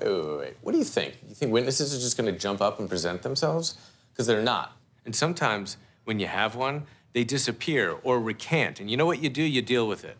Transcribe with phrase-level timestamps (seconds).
[0.00, 0.56] Wait, wait, wait, wait.
[0.62, 1.18] What do you think?
[1.28, 3.76] You think witnesses are just going to jump up and present themselves?
[4.12, 4.76] Because they're not.
[5.04, 8.80] And sometimes when you have one, they disappear or recant.
[8.80, 9.42] And you know what you do?
[9.42, 10.16] You deal with it.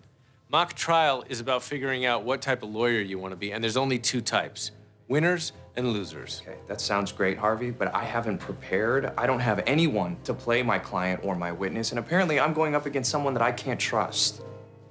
[0.51, 3.63] Mock trial is about figuring out what type of lawyer you want to be, and
[3.63, 4.73] there's only two types
[5.07, 6.43] winners and losers.
[6.45, 9.13] Okay, that sounds great, Harvey, but I haven't prepared.
[9.17, 12.75] I don't have anyone to play my client or my witness, and apparently I'm going
[12.75, 14.43] up against someone that I can't trust.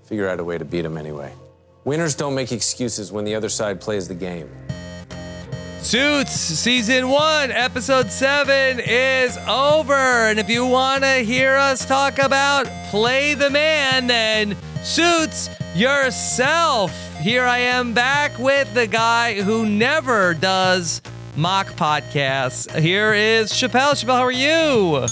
[0.04, 1.34] Figure out a way to beat him anyway.
[1.86, 4.50] Winners don't make excuses when the other side plays the game.
[5.82, 9.94] Suits season one, episode seven is over.
[9.94, 16.91] And if you want to hear us talk about Play the Man, then Suits yourself.
[17.20, 21.02] Here I am back with the guy who never does
[21.35, 22.73] mock podcasts.
[22.80, 23.93] Here is Chappell.
[23.93, 25.05] Chappell, how are you?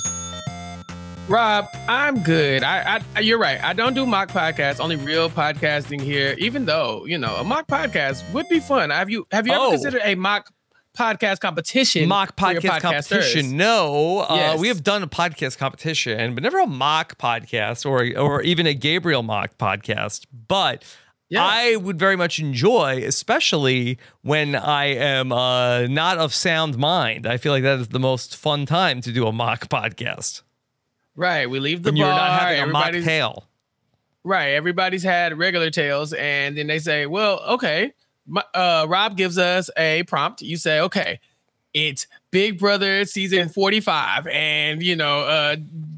[1.28, 2.64] Rob, I'm good.
[2.64, 3.62] I, I, you're right.
[3.62, 4.80] I don't do mock podcasts.
[4.80, 6.36] Only real podcasting here.
[6.38, 8.92] Even though you know a mock podcast would be fun.
[8.92, 9.64] Have you have you Oh.
[9.68, 10.50] ever considered a mock
[10.98, 12.08] podcast competition?
[12.08, 13.58] Mock podcast competition.
[13.58, 14.60] No, uh, Yes.
[14.60, 18.74] we have done a podcast competition, but never a mock podcast or or even a
[18.74, 20.26] Gabriel mock podcast.
[20.48, 20.86] But
[21.28, 21.44] Yeah.
[21.44, 27.28] I would very much enjoy, especially when I am uh, not of sound mind.
[27.28, 30.44] I feel like that is the most fun time to do a mock podcast.
[31.18, 31.50] Right.
[31.50, 32.16] We leave the When you're bar.
[32.16, 33.48] not having a mock everybody's- tale.
[34.24, 34.50] Right.
[34.54, 37.92] Everybody's had regular tails, and then they say, "Well, okay."
[38.26, 40.42] My, uh, Rob gives us a prompt.
[40.42, 41.20] You say, "Okay,
[41.74, 45.56] it's Big Brother season forty-five, and you know, uh,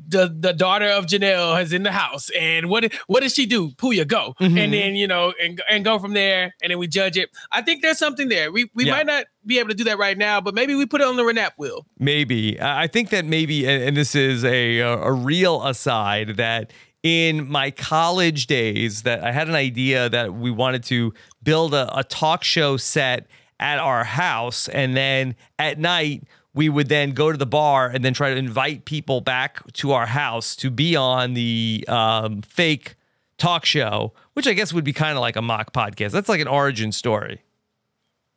[0.10, 3.70] the the daughter of Janelle is in the house, and what what does she do?
[3.72, 4.58] Puya, go, Mhm.
[4.60, 7.30] and then you know, and and go from there, and then we judge it.
[7.52, 8.52] I think there's something there.
[8.52, 8.94] We we Yeah.
[8.96, 11.16] might not be able to do that right now, but maybe we put it on
[11.16, 11.86] the Renap wheel.
[11.98, 12.60] Maybe.
[12.60, 16.72] I I think that maybe, and and this is a a real aside that
[17.04, 21.98] in my college days that I had an idea that we wanted to build a,
[21.98, 23.26] a talk show set
[23.60, 28.04] at our house and then at night we would then go to the bar and
[28.04, 32.96] then try to invite people back to our house to be on the um, fake
[33.38, 36.42] talk show which i guess would be kind of like a mock podcast that's like
[36.42, 37.42] an origin story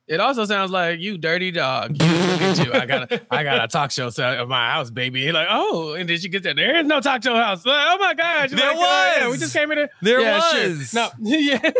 [0.06, 1.96] It also sounds like you dirty dog.
[2.00, 2.06] You
[2.64, 2.72] you.
[2.74, 5.30] I got a I got a talk show set at my house, baby.
[5.32, 6.54] Like, oh, and then she gets there.
[6.54, 7.64] There is no talk show house.
[7.64, 8.50] Like, oh my gosh.
[8.50, 9.32] There like, oh, yeah, was.
[9.32, 9.90] we just came in there.
[10.02, 10.68] There yeah, sure.
[10.68, 10.92] was.
[10.92, 11.70] No, yeah,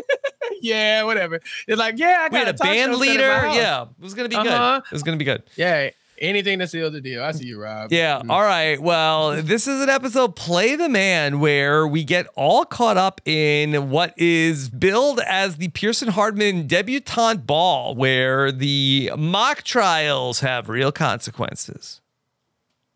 [0.62, 1.40] yeah, whatever.
[1.66, 3.60] It's like, yeah, I got we had a talk band show set at my leader
[3.60, 4.80] yeah it was gonna be Uh-huh.
[4.80, 5.90] good it was gonna be good yeah.
[6.22, 7.22] Anything to seal the deal.
[7.24, 7.92] I see you, Rob.
[7.92, 8.20] Yeah.
[8.20, 8.30] Mm.
[8.30, 8.80] All right.
[8.80, 13.90] Well, this is an episode, Play the Man, where we get all caught up in
[13.90, 20.92] what is billed as the Pearson Hardman debutante ball, where the mock trials have real
[20.92, 22.00] consequences.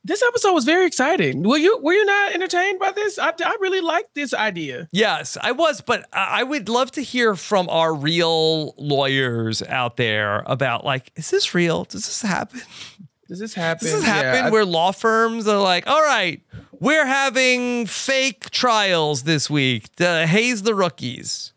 [0.06, 1.42] This episode was very exciting.
[1.42, 3.18] Were you were you not entertained by this?
[3.18, 4.88] I, I really like this idea.
[4.92, 10.44] Yes, I was, but I would love to hear from our real lawyers out there
[10.46, 11.82] about like, is this real?
[11.82, 12.60] Does this happen?
[13.28, 13.84] Does this happen?
[13.86, 16.40] Does this Yeah, happen I- where law firms are like, all right,
[16.78, 21.52] we're having fake trials this week to haze the rookies?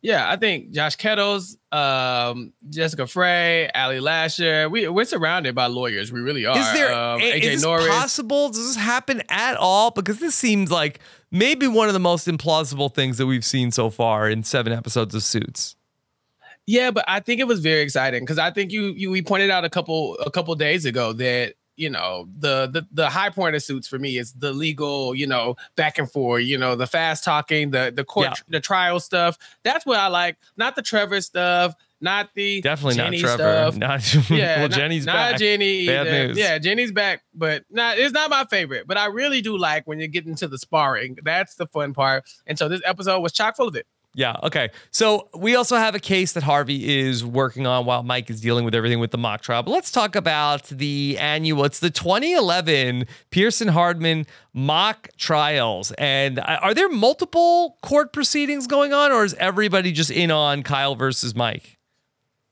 [0.00, 4.68] Yeah, I think Josh Kettles, um, Jessica Frey, Ali Lasher.
[4.70, 6.12] We we're surrounded by lawyers.
[6.12, 6.56] We really are.
[6.56, 7.88] Is there um, a- is this Norris?
[7.88, 8.48] possible?
[8.50, 9.90] Does this happen at all?
[9.90, 11.00] Because this seems like
[11.32, 15.16] maybe one of the most implausible things that we've seen so far in seven episodes
[15.16, 15.74] of Suits.
[16.70, 19.48] Yeah, but I think it was very exciting because I think you you we pointed
[19.48, 23.56] out a couple a couple days ago that you know the the the high point
[23.56, 26.86] of suits for me is the legal you know back and forth you know the
[26.86, 28.34] fast talking the the court Yeah.
[28.48, 33.22] the trial stuff that's what I like not the Trevor stuff not the Definitely Jenny
[33.22, 33.72] not Trevor.
[33.72, 33.76] stuff.
[33.78, 35.38] Not, yeah, well, not- Jenny's not back.
[35.40, 35.86] Jenny.
[35.86, 36.26] Bad either.
[36.28, 36.38] news.
[36.38, 37.98] Yeah, Jenny's back, but not.
[37.98, 41.16] It's not my favorite, but I really do like when you get into the sparring.
[41.24, 42.22] That's the fun part.
[42.46, 43.84] And so this episode was chock full of it.
[44.18, 44.34] Yeah.
[44.42, 44.70] Okay.
[44.90, 48.64] So we also have a case that Harvey is working on while Mike is dealing
[48.64, 49.62] with everything with the mock trial.
[49.62, 51.64] But let's talk about the annual.
[51.64, 55.92] It's the 2011 Pearson Hardman mock trials.
[55.98, 60.64] And uh, are there multiple court proceedings going on, or is everybody just in on
[60.64, 61.77] Kyle versus Mike?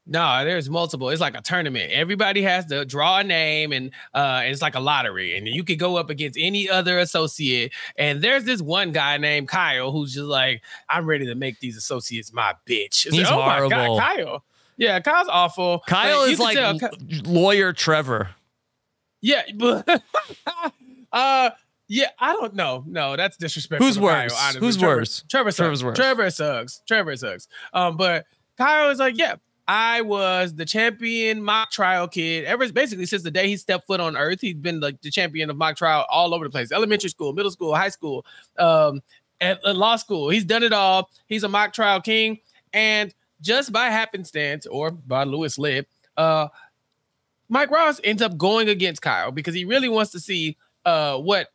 [0.09, 1.09] No, there's multiple.
[1.09, 1.91] It's like a tournament.
[1.93, 5.37] Everybody has to draw a name, and uh, it's like a lottery.
[5.37, 7.73] And you could go up against any other associate.
[7.99, 11.77] And there's this one guy named Kyle who's just like, I'm ready to make these
[11.77, 13.05] associates my bitch.
[13.07, 13.97] It's He's like, oh my horrible.
[13.97, 14.45] god, Kyle.
[14.77, 15.81] Yeah, Kyle's awful.
[15.89, 16.91] Kyle Like, is like tell
[17.25, 18.29] lawyer Trevor.
[19.23, 20.03] yeah, but
[21.13, 21.51] uh,
[21.89, 22.85] yeah, I don't know.
[22.87, 23.87] No, that's disrespectful.
[23.87, 24.33] Who's worse?
[24.33, 24.53] Kyle.
[24.61, 25.25] Who's Trevor- worse?
[25.29, 25.85] Trevor Trevor's sucks.
[25.85, 25.97] worse.
[25.97, 26.83] Trevor sucks.
[26.87, 27.49] Trevor sucks.
[27.73, 28.27] Um, but
[28.59, 29.37] Kyle is like, yeah,
[29.69, 34.01] I was the champion mock trial kid ever basically since the day he stepped foot
[34.01, 34.41] on earth.
[34.41, 36.71] He's been like the champion of mock trial all over the place.
[36.71, 38.25] Elementary school, middle school, high school,
[38.59, 39.03] um,
[39.41, 40.29] at, at law school.
[40.29, 41.11] He's done it all.
[41.27, 42.39] He's a mock trial king.
[42.73, 46.49] And just by happenstance or by Louis Litt, uh,
[47.49, 51.49] Mike Ross ends up going against Kyle because he really wants to see uh, what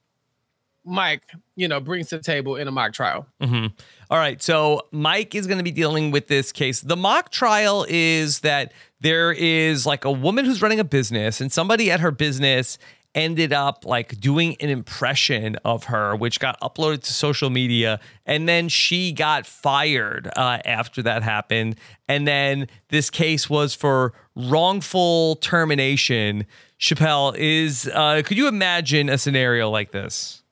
[0.84, 1.24] Mike,
[1.56, 3.26] you know, brings to the table in a mock trial.
[3.42, 3.68] Mm-hmm.
[4.12, 4.42] All right.
[4.44, 6.82] So Mike is going to be dealing with this case.
[6.82, 11.50] The mock trial is that there is like a woman who's running a business, and
[11.50, 12.78] somebody at her business
[13.16, 18.02] ended up like doing an impression of her, which got uploaded to social media.
[18.26, 21.78] And then she got fired uh, after that happened.
[22.10, 26.46] And then this case was for wrongful termination.
[26.78, 30.44] Chappell is, uh, could you imagine a scenario like this?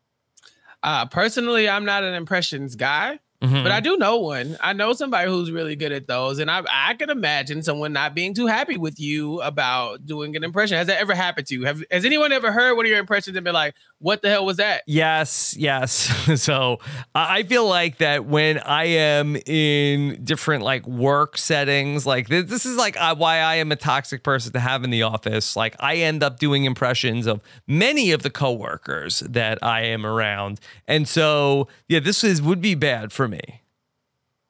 [0.81, 3.19] Uh, personally, I'm not an impressions guy.
[3.41, 3.63] Mm-hmm.
[3.63, 4.57] But I do know one.
[4.59, 8.13] I know somebody who's really good at those, and I I can imagine someone not
[8.13, 10.77] being too happy with you about doing an impression.
[10.77, 11.63] Has that ever happened to you?
[11.63, 14.45] Have has anyone ever heard one of your impressions and been like, "What the hell
[14.45, 15.91] was that?" Yes, yes.
[16.41, 16.79] so
[17.15, 22.65] I feel like that when I am in different like work settings, like this, this
[22.65, 25.55] is like why I am a toxic person to have in the office.
[25.55, 30.59] Like I end up doing impressions of many of the coworkers that I am around,
[30.89, 33.63] and so yeah, this is would be bad for me.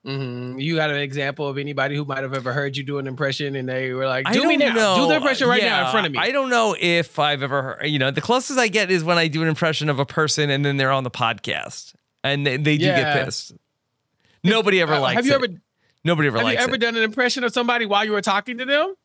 [0.06, 0.60] Mm-hmm.
[0.60, 3.56] You got an example of anybody who might have ever heard you do an impression
[3.56, 4.96] and they were like, "Do me now, know.
[4.96, 7.44] do the impression right yeah, now in front of me." I don't know if I've
[7.44, 7.86] ever heard.
[7.86, 10.50] You know, the closest I get is when I do an impression of a person
[10.50, 13.14] and then they're on the podcast and they, they do yeah.
[13.14, 13.52] get pissed.
[14.42, 15.16] Nobody ever uh, likes.
[15.18, 15.36] Have you it.
[15.36, 15.48] ever?
[16.06, 16.60] Nobody ever have likes.
[16.60, 16.86] Have you ever it.
[16.86, 18.96] done an impression of somebody while you were talking to them?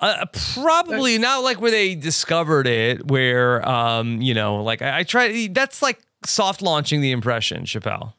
[0.00, 5.02] Uh, probably not like where they discovered it, where um, you know, like I, I
[5.02, 5.48] try.
[5.50, 8.14] That's like soft launching the impression, Chappell.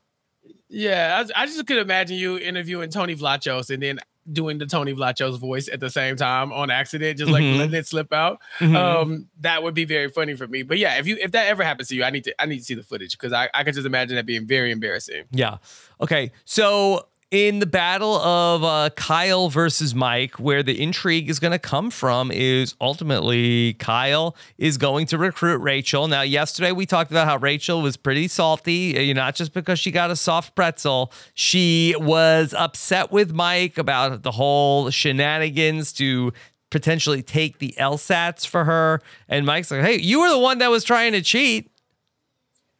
[0.67, 3.99] Yeah, I, I, just could imagine you interviewing Tony Vlachos and then
[4.31, 7.59] doing the Tony Vlachos voice at the same time on accident, just like mm-hmm.
[7.59, 8.41] letting it slip out.
[8.59, 8.75] Mm-hmm.
[8.75, 10.63] Um, that would be very funny for me.
[10.63, 12.57] But yeah, if you if that ever happens to you, I need to I need
[12.57, 15.25] to see the footage because I, I could just imagine that being very embarrassing.
[15.31, 15.57] Yeah.
[16.01, 16.31] Okay.
[16.45, 21.59] So in the battle of uh, Kyle versus Mike, where the intrigue is going to
[21.59, 26.07] come from is ultimately Kyle is going to recruit Rachel.
[26.07, 29.79] Now, yesterday we talked about how Rachel was pretty salty, uh, you not just because
[29.79, 31.11] she got a soft pretzel.
[31.33, 36.31] She was upset with Mike about the whole shenanigans to
[36.69, 39.01] potentially take the LSATs for her.
[39.27, 41.71] And Mike's like, hey, you were the one that was trying to cheat.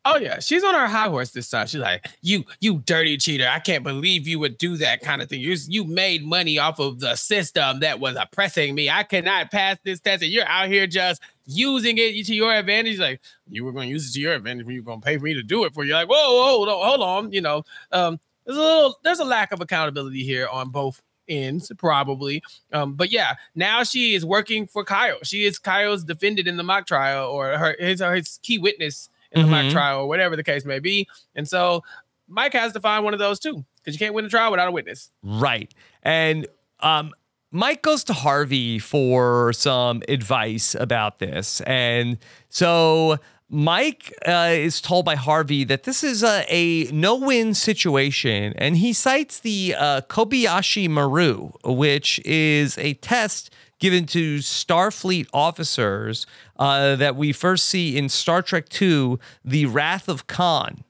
[0.08, 1.66] Oh yeah, she's on her high horse this time.
[1.66, 3.48] She's like, "You, you dirty cheater!
[3.52, 5.42] I can't believe you would do that kind of thing.
[5.42, 8.88] You, you made money off of the system that was oppressing me.
[8.88, 13.00] I cannot pass this test, and you're out here just using it to your advantage.
[13.00, 13.20] Like
[13.50, 15.18] you were going to use it to your advantage when you were going to pay
[15.18, 15.94] for me to do it for you.
[15.94, 17.32] Like, whoa, whoa, hold on, hold on.
[17.32, 21.72] You know, um, there's a little, there's a lack of accountability here on both ends
[21.80, 22.40] probably
[22.72, 26.62] um but yeah now she is working for kyle she is kyle's defendant in the
[26.62, 29.66] mock trial or her his, his key witness in the mm-hmm.
[29.66, 31.08] mock trial or whatever the case may be.
[31.36, 31.84] And so
[32.28, 34.68] Mike has to find one of those too, because you can't win a trial without
[34.68, 35.12] a witness.
[35.22, 35.74] Right.
[36.02, 36.48] And
[36.80, 37.12] um,
[37.52, 41.62] Mike goes to Harvey for some advice about this.
[41.62, 42.18] And
[42.50, 43.18] so
[43.50, 48.54] Mike uh, is told by Harvey that this is a, a no win situation.
[48.58, 56.26] And he cites the uh, Kobayashi Maru, which is a test given to Starfleet officers
[56.58, 60.84] uh, that we first see in Star Trek II, The Wrath of Khan.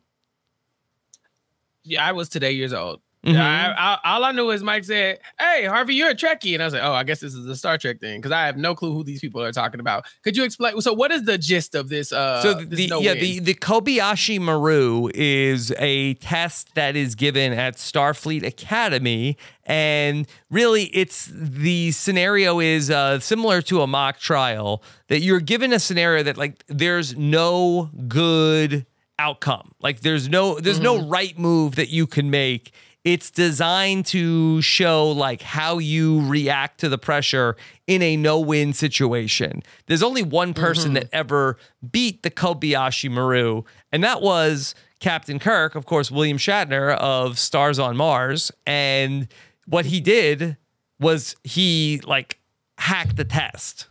[1.83, 3.01] Yeah, I was today years old.
[3.25, 3.41] Mm-hmm.
[3.41, 6.65] I, I, all I knew is Mike said, "Hey, Harvey, you're a Trekkie," and I
[6.65, 8.75] was like, "Oh, I guess this is a Star Trek thing," because I have no
[8.75, 10.05] clue who these people are talking about.
[10.23, 10.79] Could you explain?
[10.81, 12.13] So, what is the gist of this?
[12.13, 13.21] Uh, so the, no yeah, win?
[13.21, 20.83] the the Kobayashi Maru is a test that is given at Starfleet Academy, and really,
[20.93, 26.21] it's the scenario is uh, similar to a mock trial that you're given a scenario
[26.21, 28.85] that like there's no good
[29.17, 29.73] outcome.
[29.81, 31.01] Like there's no there's mm-hmm.
[31.01, 32.71] no right move that you can make
[33.05, 37.55] it's designed to show like how you react to the pressure
[37.87, 39.61] in a no-win situation.
[39.85, 40.95] There's only one person mm-hmm.
[40.95, 41.57] that ever
[41.89, 47.77] beat the Kobayashi Maru, and that was Captain Kirk, of course, William Shatner of Stars
[47.77, 48.51] on Mars.
[48.65, 49.27] And
[49.67, 50.57] what he did
[50.99, 52.39] was he like
[52.79, 53.87] hacked the test.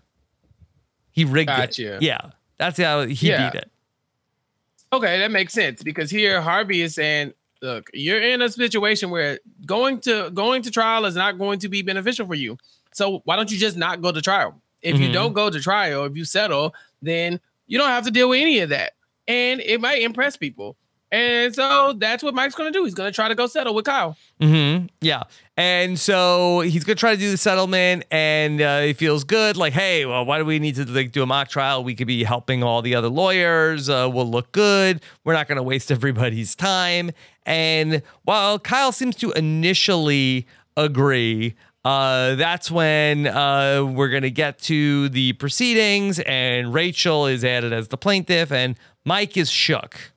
[1.13, 1.97] He rigged gotcha.
[1.97, 2.03] it.
[2.03, 2.31] Yeah.
[2.59, 3.51] That's how he yeah.
[3.51, 3.71] beat it.
[4.93, 7.33] Okay, that makes sense because here Harvey is saying
[7.65, 11.69] look, you're in a situation where going to going to trial is not going to
[11.69, 12.59] be beneficial for you.
[12.93, 14.61] So why don't you just not go to trial?
[14.83, 15.05] If mm-hmm.
[15.05, 18.41] you don't go to trial, if you settle, then you don't have to deal with
[18.41, 18.93] any of that.
[19.27, 20.77] And it might impress people.
[21.15, 22.85] And so that's what Mike's going to do.
[22.85, 24.17] He's going to try to go settle with Kyle.
[24.41, 24.87] Mm-hmm.
[25.01, 25.23] Yeah.
[25.57, 29.57] And so he's going to try to do the settlement and uh, he feels good.
[29.57, 31.85] Like, hey, well, why do we need to like do a mock trial?
[31.85, 33.89] We could be helping all the other lawyers.
[33.89, 35.03] Uh, we'll look good.
[35.23, 37.13] We're not going to waste everybody's time.
[37.47, 40.47] And while Kyle seems to initially
[40.77, 47.45] agree, uh, that's when uh, we're going to get to the proceedings, and Rachel is
[47.45, 50.13] added as the plaintiff, and Mike is shook.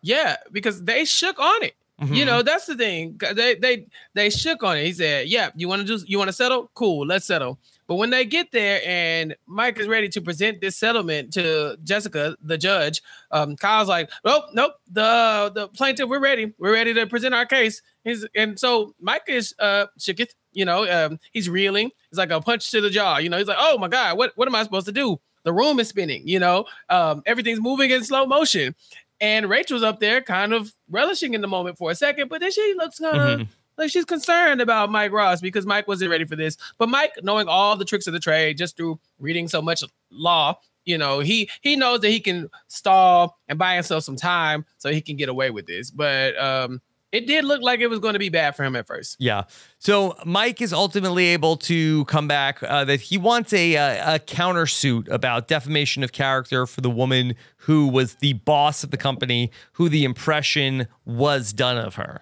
[0.00, 1.74] Yeah, because they shook on it.
[2.00, 2.14] Mm-hmm.
[2.14, 3.20] You know, that's the thing.
[3.34, 4.84] They they they shook on it.
[4.84, 6.70] He said, "Yeah, you want to do you want to settle?
[6.74, 10.76] Cool, let's settle." But when they get there and Mike is ready to present this
[10.76, 14.74] settlement to Jessica, the judge, um, Kyle's like, "Nope, nope.
[14.92, 16.52] The the plaintiff, we're ready.
[16.58, 20.34] We're ready to present our case." He's and so Mike is uh shooketh.
[20.52, 21.90] You know, um, he's reeling.
[22.10, 23.18] It's like a punch to the jaw.
[23.18, 25.52] You know, he's like, "Oh my god, what what am I supposed to do?" The
[25.52, 26.28] room is spinning.
[26.28, 28.74] You know, um, everything's moving in slow motion.
[29.20, 32.52] And Rachel's up there kind of relishing in the moment for a second, but then
[32.52, 33.48] she looks kind of Mhm.
[33.78, 36.56] Like she's concerned about Mike Ross because Mike wasn't ready for this.
[36.78, 40.58] But Mike, knowing all the tricks of the trade just through reading so much law,
[40.84, 44.90] you know, he he knows that he can stall and buy himself some time so
[44.90, 45.90] he can get away with this.
[45.90, 46.80] But um
[47.10, 49.16] it did look like it was going to be bad for him at first.
[49.18, 49.44] Yeah.
[49.78, 54.18] So Mike is ultimately able to come back uh, that he wants a, a a
[54.18, 59.50] countersuit about defamation of character for the woman who was the boss of the company,
[59.72, 62.20] who the impression was done of her.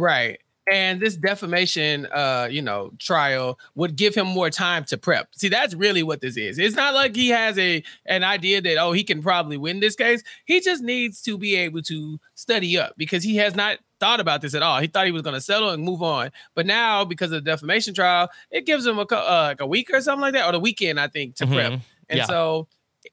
[0.00, 0.40] Right.
[0.70, 5.28] And this defamation uh, you know, trial would give him more time to prep.
[5.34, 6.58] See, that's really what this is.
[6.58, 9.96] It's not like he has a an idea that oh, he can probably win this
[9.96, 10.22] case.
[10.44, 14.42] He just needs to be able to study up because he has not thought about
[14.42, 14.80] this at all.
[14.80, 16.30] He thought he was going to settle and move on.
[16.54, 19.90] But now because of the defamation trial, it gives him a uh, like a week
[19.92, 21.72] or something like that or the weekend I think to prep.
[21.72, 21.80] Mhm.
[22.08, 22.26] And Yeah.
[22.26, 22.68] so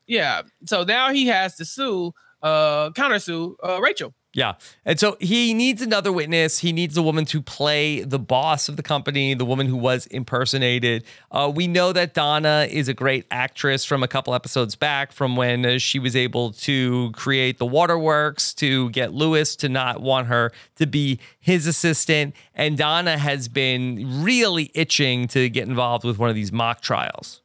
[0.06, 2.13] yeah, so now he has to sue
[2.44, 4.13] uh countersue uh Rachel.
[4.38, 4.53] Yeah.
[4.86, 6.60] And so he needs another witness.
[6.60, 10.06] He needs a woman to play the boss of the company, the woman who was
[10.06, 11.06] impersonated.
[11.32, 15.38] Uh, we know that Donna is a great actress from a couple episodes back, from
[15.38, 20.27] when uh, she was able to create the waterworks to get Louis to not want
[20.27, 22.36] her to be his assistant.
[22.53, 27.41] And Donna has been really itching to get involved with one of these mock trials.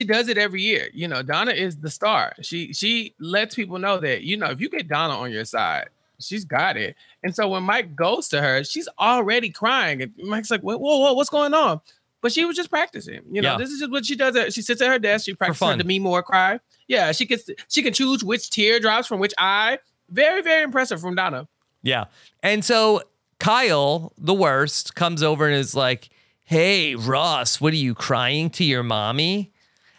[0.00, 0.88] She does it every year.
[0.92, 2.34] You know, Donna is the star.
[2.42, 5.88] She she lets people know that you know if you get Donna on your side,
[6.20, 6.96] she's got it.
[7.22, 10.98] And so when Mike goes to her, she's already crying, and Mike's like, "Whoa, whoa,
[10.98, 11.80] whoa what's going on?"
[12.20, 13.20] But she was just practicing.
[13.30, 13.58] You know, Yeah.
[13.58, 14.54] this is just what she does.
[14.54, 15.26] She sits at her desk.
[15.26, 16.58] She practices to me more cry.
[16.88, 19.78] Yeah, she gets she can choose which tear drops from which eye.
[20.10, 21.46] Very very impressive from Donna.
[21.82, 22.04] Yeah.
[22.42, 23.02] And so
[23.38, 26.08] Kyle, the worst, comes over and is like,
[26.44, 29.50] Hey, Ross, what are you crying to your mommy?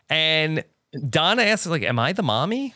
[0.09, 0.63] And
[1.09, 2.73] Donna asks, like, Am I the mommy?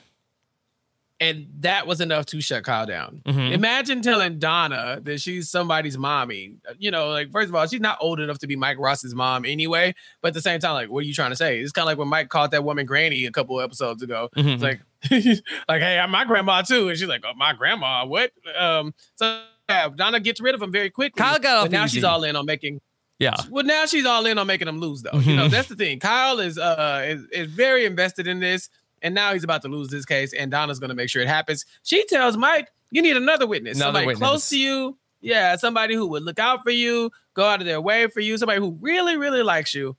[1.21, 3.21] And that was enough to shut Kyle down.
[3.27, 3.51] Mhm.
[3.51, 6.53] Imagine telling Donna that she's somebody's mommy.
[6.77, 9.43] You know, like first of all, she's not old enough to be Mike Ross's mom
[9.43, 9.93] anyway.
[10.21, 11.59] But at the same time, like, what are you trying to say?
[11.59, 14.29] It's kind of like when Mike called that woman Granny a couple episodes ago.
[14.37, 14.53] Mhm.
[14.53, 14.79] It's like,
[15.67, 18.31] like, hey, I'm my grandma too, and she's like, oh, my grandma, what?
[18.57, 21.19] Um, so yeah, Donna gets rid of him very quickly.
[21.21, 21.97] Kyle got off but now easy.
[21.97, 22.79] she's all in on making.
[23.19, 23.35] Yeah.
[23.49, 25.19] Well, now she's all in on making him lose, though.
[25.19, 25.51] You know, Mhm.
[25.51, 25.99] that's the thing.
[25.99, 28.69] Kyle is uh is, is very invested in this,
[29.01, 31.65] and now he's about to lose this case, and Donna's gonna make sure it happens.
[31.83, 34.27] She tells Mike, "You need another witness, Another somebody witness.
[34.29, 37.81] close to you, yeah, somebody who would look out for you, go out of their
[37.81, 39.97] way for you, somebody who really, really likes you."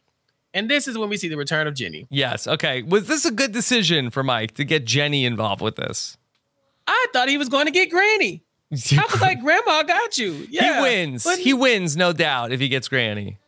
[0.53, 2.07] And this is when we see the return of Jenny.
[2.11, 2.49] Yes.
[2.49, 2.83] Okay.
[2.83, 6.17] Was this a good decision for Mike to get Jenny involved with this?
[6.89, 8.43] I thought he was going to get Granny.
[8.93, 11.25] I was like, "Grandma got you." Yeah, he wins.
[11.25, 13.39] but He wins, no doubt, if he gets Granny.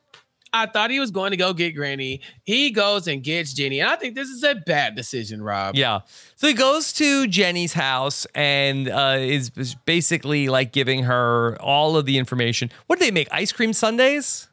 [0.55, 2.21] I thought he was going to go get Granny.
[2.43, 5.77] He goes and gets Jenny, and I think this is a bad decision, Rob.
[5.77, 6.01] Yeah.
[6.37, 9.51] So he goes to Jenny's house and uh, is,
[9.87, 12.71] basically like giving her all of the information.
[12.87, 13.29] What do they make?
[13.33, 14.49] Ice cream sundaes?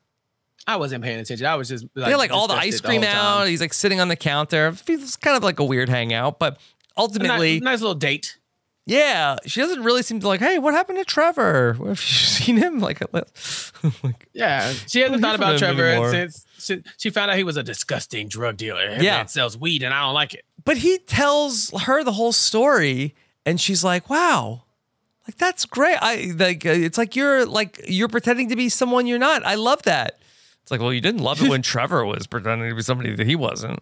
[0.66, 1.46] I wasn't paying attention.
[1.46, 3.48] I was just like, they had like all the ice cream whole out.
[3.48, 4.74] He's like sitting on the counter.
[4.88, 6.60] It's kind of like a weird hangout, but
[6.96, 8.38] ultimately, nice, little date.
[8.90, 10.40] Yeah, she doesn't really seem to like.
[10.40, 11.74] Hey, what happened to Trevor?
[11.80, 12.80] Have you seen him?
[12.90, 17.58] Like, like Yeah, she hasn't thought about Trevor since she, she found out he was
[17.58, 18.90] a disgusting drug dealer.
[18.90, 19.26] That Yeah.
[19.26, 20.44] sells weed, and I don't like it.
[20.66, 23.16] but he tells her the whole story,
[23.46, 24.64] and she's like, "Wow."
[25.28, 25.98] Like that's great.
[26.02, 29.46] I like uh, it's like you're like you're pretending to be someone you're not.
[29.46, 30.18] I love that.
[30.64, 33.28] It's like, well, you didn't love it when Trevor was pretending to be somebody that
[33.28, 33.80] he wasn't.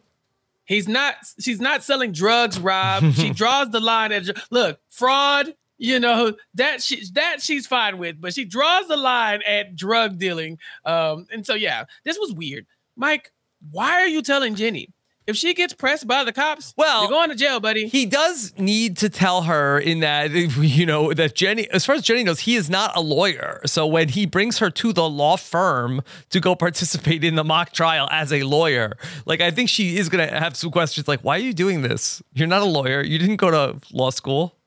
[0.68, 1.16] He's not.
[1.40, 3.14] She's not selling drugs, Rob.
[3.14, 5.56] she draws the line at look fraud.
[5.80, 10.18] You know that she that she's fine with, but she draws the line at drug
[10.18, 10.60] dealing.
[10.86, 12.66] Um, and so yeah, this was weird.
[12.96, 13.32] Mike,
[13.72, 14.90] why are you telling Jenny?
[15.28, 17.88] If she gets pressed by the cops, Well, you're going to jail, buddy.
[17.88, 22.02] He does need to tell her in that you know that Jenny, as far as
[22.02, 23.60] Jenny knows, he is not a lawyer.
[23.66, 27.74] So when he brings her to the law firm to go participate in the mock
[27.74, 31.36] trial as a lawyer, like I think she is gonna have some questions like, "Why
[31.36, 32.24] are you doing this?
[32.34, 33.04] You're not a lawyer.
[33.04, 34.58] You didn't go to law school."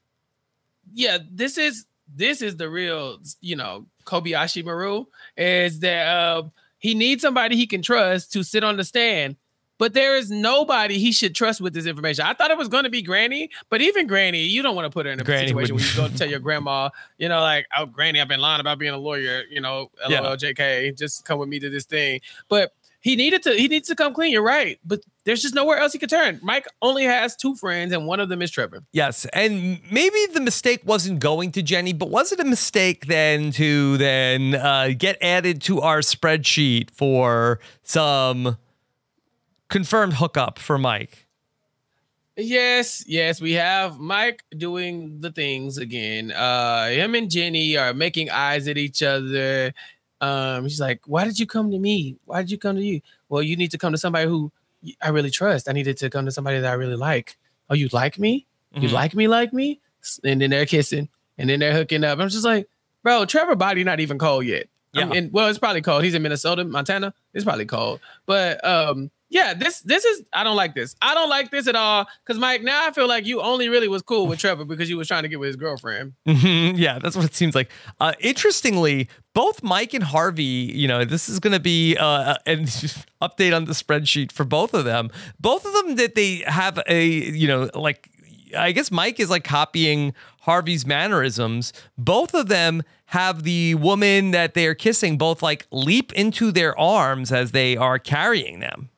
[0.93, 5.05] yeah, this is this is the real, you know, Kobayashi Maru
[5.37, 6.43] is that uh,
[6.79, 9.37] he needs somebody he can trust to sit on the stand.
[9.81, 12.27] But there is nobody he should trust with this information.
[12.27, 14.91] I thought it was going to be Granny, but even Granny, you don't want to
[14.91, 15.97] put her in a Granny situation where wouldn't.
[15.97, 18.79] you go to tell your grandma, you know, like, oh, Granny, I've been lying about
[18.79, 20.21] being a lawyer, you know, Yeah.
[20.21, 22.21] LOL, JK, just come with me to this thing.
[22.51, 24.33] But he needed to, he needs to come clean.
[24.33, 24.79] You're right.
[24.85, 26.41] But there's just nowhere else he could turn.
[26.43, 28.83] Mike only has two friends, and one of them is Trevor.
[28.93, 33.51] Yes, and maybe the mistake wasn't going to Jenny, but was it a mistake then
[33.53, 38.59] to then uh, get added to our spreadsheet for some
[39.71, 41.27] confirmed hookup for Mike?
[42.37, 46.31] Yes, yes, we have Mike doing the things again.
[46.33, 49.73] Uh him and Jenny are making eyes at each other.
[50.21, 52.17] Um she's like, "Why did you come to me?
[52.25, 54.51] Why did you come to you?" Well, you need to come to somebody who
[55.03, 55.69] I really trust.
[55.69, 57.37] I needed to come to somebody that I really like.
[57.69, 58.47] Oh, you like me?
[58.75, 58.93] You Mhm.
[58.93, 59.81] like me like me?
[60.25, 62.19] And then they're kissing and then they're hooking up.
[62.19, 62.69] I'm just like,
[63.03, 65.05] "Bro, Trevor body not even cold yet." I Yeah.
[65.07, 66.05] mean, well, it's probably cold.
[66.05, 67.13] He's in Minnesota, Montana.
[67.35, 68.01] It's probably cold.
[68.27, 70.95] But um, yeah, this this is I don't like this.
[71.01, 72.07] I don't like this at all.
[72.27, 74.97] Cause Mike, now I feel like you only really was cool with Trevor because you
[74.97, 76.15] was trying to get with his girlfriend.
[76.27, 77.71] Mhm, yeah, that's what it seems like.
[78.01, 82.65] Uh, interestingly, both Mike and Harvey, you know, this is going to be uh, an
[83.23, 85.11] update on the spreadsheet for both of them.
[85.39, 88.11] Both of them that they have a, you know, like
[88.59, 91.73] I guess Mike is like copying Harvey's mannerisms.
[91.97, 96.77] Both of them have the woman that they are kissing both like leap into their
[96.79, 98.91] arms as they are carrying them.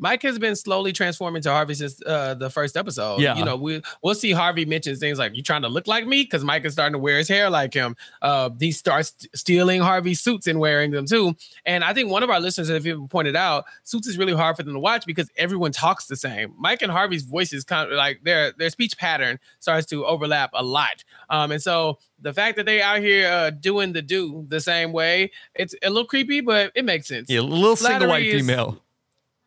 [0.00, 3.20] Mike has been slowly transforming to Harvey since uh, the first episode.
[3.20, 3.36] Yeah.
[3.36, 6.22] you know, we we'll see Harvey mentions things like you trying to look like me
[6.22, 7.94] because Mike is starting to wear his hair like him.
[8.22, 11.36] Uh, he starts stealing Harvey's suits and wearing them too.
[11.66, 14.56] And I think one of our listeners have even pointed out suits is really hard
[14.56, 16.54] for them to watch because everyone talks the same.
[16.58, 20.64] Mike and Harvey's voices kind of like their their speech pattern starts to overlap a
[20.64, 21.04] lot.
[21.28, 24.92] Um, and so the fact that they're out here uh, doing the do the same
[24.92, 27.28] way, it's a little creepy, but it makes sense.
[27.30, 28.82] Yeah, a little single white Flattery is- female.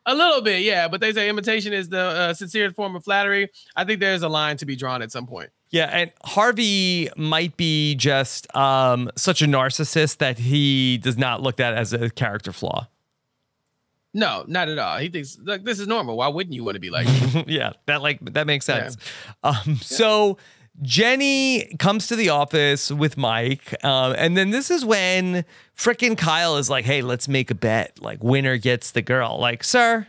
[0.06, 0.88] A little bit, yeah.
[0.88, 3.50] But they say imitation is the uh, sincere form of flattery.
[3.76, 5.50] I think there's a line to be drawn at some point.
[5.70, 11.60] Yeah, and Harvey might be just um, such a narcissist that he does not look
[11.60, 12.88] at as a character flaw.
[14.14, 15.00] No, not at all.
[15.00, 16.18] He thinks like this is normal.
[16.18, 17.08] Why wouldn't you want to be like?
[17.48, 18.98] yeah, that like that makes sense.
[19.44, 20.38] Um, so
[20.82, 25.46] Jenny comes to the office with Mike, um, and then this is when
[25.78, 28.02] frickin' Kyle is like, "Hey, let's make a bet.
[28.02, 30.08] Like, winner gets the girl." Like, sir,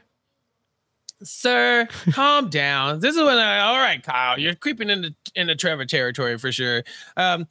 [1.25, 3.01] Sir, calm down.
[3.01, 6.85] This is when I, all right, Kyle, you're creeping into into Trevor territory for sure.
[7.17, 7.47] Um,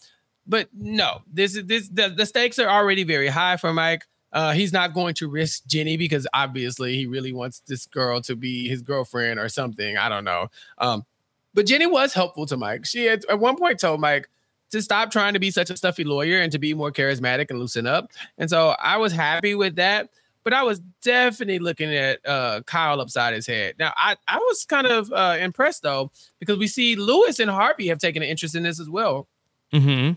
[0.46, 4.06] but no, this is this the, the stakes are already very high for Mike.
[4.32, 8.36] Uh, he's not going to risk Jenny because obviously he really wants this girl to
[8.36, 9.96] be his girlfriend or something.
[9.98, 10.48] I don't know.
[10.80, 11.06] Um,
[11.54, 12.86] but Jenny was helpful to Mike.
[12.86, 14.30] She had at one point told Mike
[14.72, 17.60] to stop trying to be such a stuffy lawyer and to be more charismatic and
[17.60, 18.12] loosen up.
[18.38, 20.10] And so I was happy with that.
[20.44, 23.76] But I was definitely looking at uh, Kyle upside his head.
[23.80, 27.88] Now I, I was kind of uh, impressed though because we see Louis and Harvey
[27.88, 29.28] have taken an interest in this as well.
[29.72, 30.14] Mm-hmm.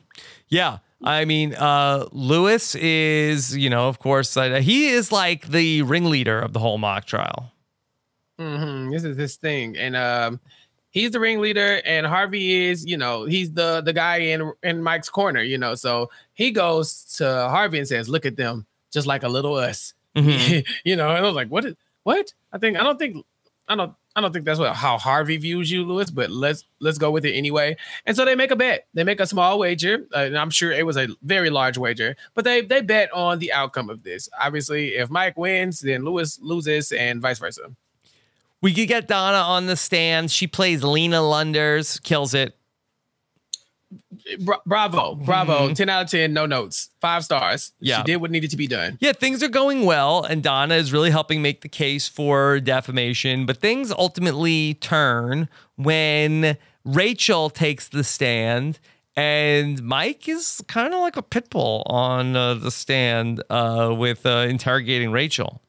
[0.48, 0.78] Yeah.
[1.02, 6.40] I mean, uh, Louis is, you know, of course, uh, he is like the ringleader
[6.40, 7.52] of the whole mock trial.
[8.38, 10.40] hmm This is his thing, and um,
[10.90, 15.08] he's the ringleader, and Harvey is, you know, he's the the guy in in Mike's
[15.08, 15.74] corner, you know.
[15.74, 19.94] So he goes to Harvey and says, "Look at them, just like a little us,"
[20.16, 20.66] Mhm.
[20.84, 21.08] you know.
[21.08, 21.64] And I was like, "What?
[21.64, 23.24] Is, what?" I think I don't think
[23.68, 26.08] I don't I don't think that's what how Harvey views you, Louis.
[26.10, 27.76] But let's let's go with it anyway.
[28.06, 28.86] And so they make a bet.
[28.94, 32.16] They make a small wager, uh, and I'm sure it was a very large wager.
[32.34, 34.28] But they they bet on the outcome of this.
[34.40, 37.70] Obviously, if Mike wins, then Louis loses, and vice versa.
[38.66, 40.28] We could get Donna on the stand.
[40.28, 42.58] She plays Lena Lunders, kills it.
[44.40, 45.72] Bra- bravo, bravo.
[45.72, 46.90] 10 out of 10, no notes.
[47.00, 47.70] Five stars.
[47.78, 47.98] Yeah.
[47.98, 48.98] She did what needed to be done.
[49.00, 53.46] Yeah, things are going well, and Donna is really helping make the case for defamation.
[53.46, 58.80] But things ultimately turn when Rachel takes the stand,
[59.14, 64.26] and Mike is kind of like a pit bull on uh, the stand uh, with
[64.26, 65.62] uh, interrogating Rachel.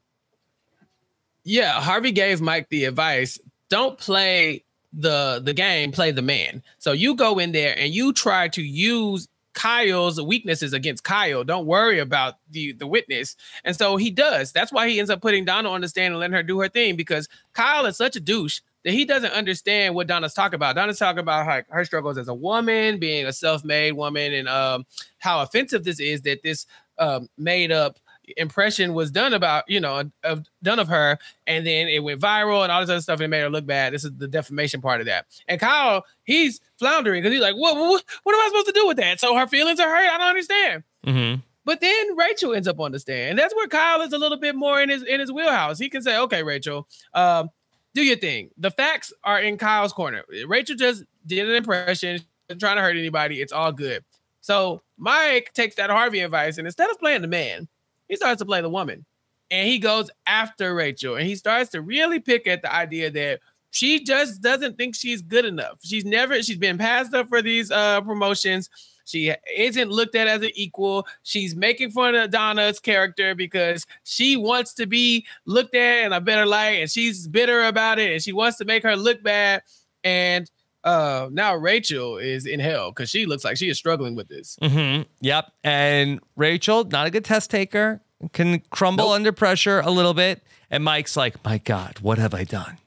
[1.48, 6.64] Yeah, Harvey gave Mike the advice don't play the the game, play the man.
[6.80, 11.44] So you go in there and you try to use Kyle's weaknesses against Kyle.
[11.44, 13.36] Don't worry about the the witness.
[13.64, 14.52] And so he does.
[14.52, 16.70] That's why he ends up putting Donna on the stand and letting her do her
[16.70, 20.76] thing because Kyle is such a douche that he doesn't understand what Donna's talking about.
[20.76, 24.86] Donna's talking about her, her struggles as a woman, being a self-made woman, and um,
[25.20, 26.66] how offensive this is that this
[27.00, 28.00] um, made up
[28.36, 32.64] impression was done about, you know, of done of her, and then it went viral
[32.64, 33.94] and all this other stuff, and it made her look bad.
[33.94, 35.26] This is the defamation part of that.
[35.48, 38.88] And Kyle, he's floundering because he's like, what, what, what am I supposed to do
[38.88, 39.20] with that?
[39.20, 40.10] So her feelings are hurt.
[40.10, 40.84] I don't understand.
[41.06, 41.42] Mm-hmm.
[41.64, 44.38] But then Rachel ends up on the stand, and that's where Kyle is a little
[44.38, 45.78] bit more in his in his wheelhouse.
[45.78, 47.50] He can say, "Okay, Rachel, um,
[47.94, 50.24] do your thing." The facts are in Kyle's corner.
[50.48, 52.22] Rachel just did an impression,
[52.58, 53.42] trying to hurt anybody.
[53.42, 54.06] It's all good.
[54.40, 57.68] So Mike takes that Harvey advice, and instead of playing the man,
[58.10, 59.06] he starts to play the woman,
[59.52, 63.40] and he goes after Rachel, and he starts to really pick at the idea that
[63.72, 65.78] she just doesn't think she's good enough.
[65.84, 68.70] She's never she's been passed up for these uh promotions
[69.08, 71.08] she isn't looked at as an equal.
[71.24, 76.20] She's making fun of Donna's character because she wants to be looked at in a
[76.20, 79.64] better light and she's bitter about it and she wants to make her look bad.
[80.04, 80.52] And
[80.88, 84.58] uh now Rachel is in hell because she looks like she is struggling with this.
[84.62, 85.04] Mm-hmm.
[85.22, 85.52] Yep.
[85.64, 88.02] And Rachel, not a good test taker,
[88.34, 89.16] can crumble Nope.
[89.16, 90.42] under pressure a little bit.
[90.70, 92.78] And Mike's like, my God, what have I done?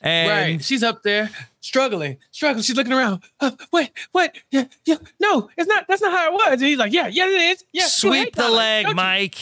[0.00, 0.64] And right.
[0.64, 2.62] She's up there struggling, struggling.
[2.62, 3.22] She's looking around.
[3.40, 4.36] Uh, wait, what?
[4.50, 4.96] Yeah, yeah.
[5.18, 5.86] No, it's not.
[5.88, 6.52] That's not how it was.
[6.52, 7.64] And he's like, yeah, yeah, it is.
[7.72, 7.86] Yeah.
[7.86, 9.38] sweep the Donna, leg, don't you?" Mike.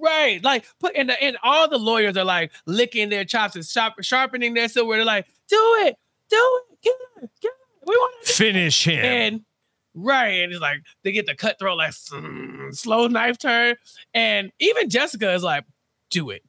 [0.00, 0.44] Right.
[0.44, 3.94] Like put and the, and all the lawyers are like licking their chops and sharp,
[4.02, 4.94] sharpening their silver.
[4.96, 5.96] They're like, do it,
[6.30, 7.86] do it, get it, get it.
[7.86, 9.04] We want to Finish him.
[9.04, 9.40] and
[9.94, 10.42] right.
[10.42, 13.76] And it's like they get the cutthroat like mm, slow knife turn.
[14.14, 15.64] And even Jessica is like,
[16.10, 16.42] do it,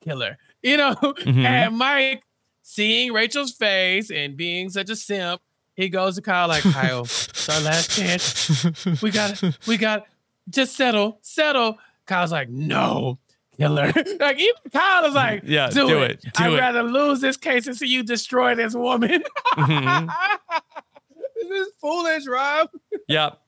[0.00, 0.94] killer." You know?
[1.18, 1.44] Mhm.
[1.44, 2.22] And Mike
[2.62, 5.40] seeing Rachel's face and being such a simp,
[5.74, 9.00] he goes to Kyle like, Kyle, it's our last chance.
[9.02, 10.06] We got we got
[10.50, 11.78] just settle, settle.
[12.06, 13.18] Kyle's like, no,
[13.58, 13.92] killer.
[14.20, 16.10] like even Kyle is like, Yeah, do, do it.
[16.12, 19.22] it, do I'd it." rather lose this case and see you destroy this woman.
[19.56, 20.08] Mhm.
[21.36, 22.68] this is foolish, Rob.
[23.08, 23.38] Yep.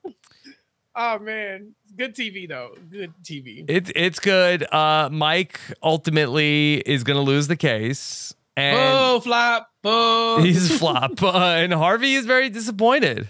[0.96, 2.74] Oh man, good TV though.
[2.90, 3.64] Good TV.
[3.68, 4.62] It's it's good.
[4.72, 9.68] Uh, Mike ultimately is going to lose the case, and Boo, flop.
[9.82, 10.38] Boo.
[10.42, 11.22] he's flop.
[11.22, 13.28] Uh, and Harvey is very disappointed.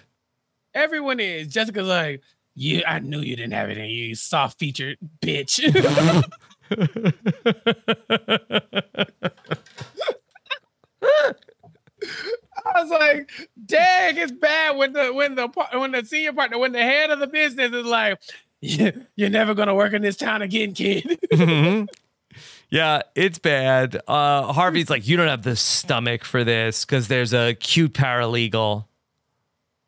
[0.72, 1.48] Everyone is.
[1.48, 2.22] Jessica's like,
[2.54, 5.58] yeah, I knew you didn't have it in you, you soft featured bitch.
[12.66, 13.30] I was like,
[13.66, 17.18] dang, it's bad when the when the when the senior partner, when the head of
[17.18, 18.20] the business is like,
[18.60, 21.18] you're never gonna work in this town again, kid.
[21.32, 21.88] Mhm.
[22.70, 24.00] yeah, it's bad.
[24.06, 28.84] Uh, Harvey's like, you don't have the stomach for this because there's a cute paralegal.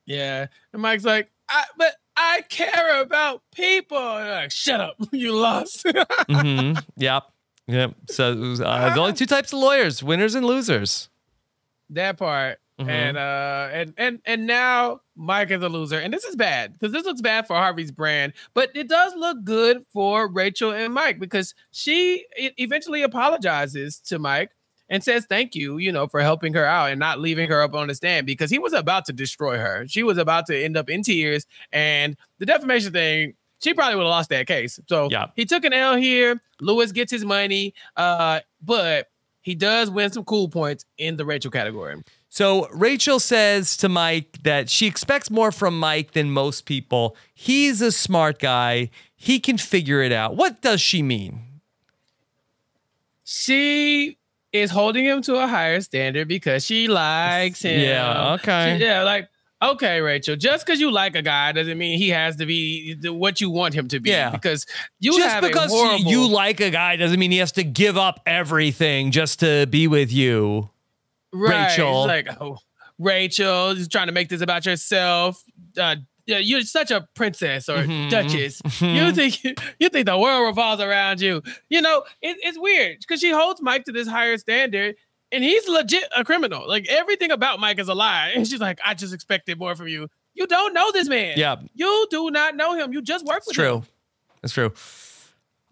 [0.07, 0.47] yeah.
[0.73, 3.97] And Mike's like, I, but I care about people.
[3.99, 5.85] Like, shut up, you lost.
[5.85, 6.79] mm-hmm.
[6.97, 7.23] Yep.
[7.69, 7.95] Yep.
[8.09, 11.09] So uh, there's only two types of lawyers: winners and losers.
[11.91, 12.59] that part.
[12.81, 12.89] Mhm.
[12.89, 15.99] And uh and and and now Mike is a loser.
[15.99, 19.45] And this is bad because this looks bad for Harvey's brand, but it does look
[19.45, 24.51] good for Rachel and Mike because she eventually apologizes to Mike
[24.93, 27.75] and says thank you, you know, for helping her out and not leaving her up
[27.75, 29.85] on the stand because he was about to destroy her.
[29.89, 34.03] She was about to end up in tears and the defamation thing she probably would
[34.03, 34.79] have lost that case.
[34.89, 35.27] So Yeah.
[35.37, 36.41] he took an L here.
[36.61, 39.09] Louis gets his money, uh, but
[39.41, 42.03] he does win some cool points in the Rachel category.
[42.29, 47.17] So Rachel says to Mike that she expects more from Mike than most people.
[47.35, 48.91] He's a smart guy.
[49.15, 50.35] He can figure it out.
[50.37, 51.41] What does she mean?
[53.25, 54.19] She
[54.53, 57.81] is holding him to a higher standard because she likes him.
[57.81, 58.77] Yeah, okay.
[58.79, 59.29] She- yeah, like
[59.63, 60.37] okay, Rachel.
[60.37, 63.51] Just because you like a guy doesn't mean he has to be the, what you
[63.51, 64.11] want him to be.
[64.11, 64.31] Yeah.
[64.31, 64.67] because
[64.99, 68.21] you just because horrible, you like a guy doesn't mean he has to give up
[68.27, 70.69] everything just to be with you.
[71.33, 71.69] Right.
[71.71, 72.07] Rachel.
[72.07, 72.59] Like, oh,
[72.99, 75.43] Rachel is trying to make this about yourself.
[75.79, 78.11] Uh, yeah, you're such a princess or Mhm.
[78.11, 78.63] duchess.
[78.63, 78.95] Mhm.
[78.95, 81.43] You think you think the world revolves around you.
[81.69, 84.97] You know, it, it's weird because she holds Mike to this higher standard,
[85.33, 86.67] and he's legit a criminal.
[86.69, 89.89] Like everything about Mike is a lie, and she's like, I just expected more from
[89.89, 90.09] you.
[90.35, 91.35] You don't know this man.
[91.37, 92.93] Yeah, You do not know him.
[92.93, 93.77] You just work it's with true.
[93.79, 93.83] him.
[94.43, 94.73] It's true.